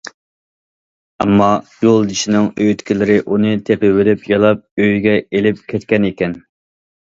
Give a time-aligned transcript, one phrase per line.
[1.25, 1.49] ئەمما
[1.85, 6.35] يولدىشىنىڭ ئۆيدىكىلىرى ئۇنى تېپىۋېلىپ،« يالاپ» ئۆيىگە ئېلىپ كەتكەنىكەن.